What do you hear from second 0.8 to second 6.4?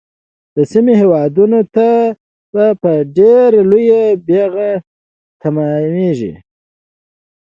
هیوادونو ته به په ډیره لویه بیعه تمامیږي.